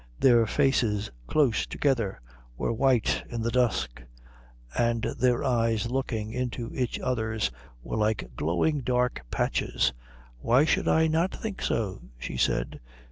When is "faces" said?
0.47-1.11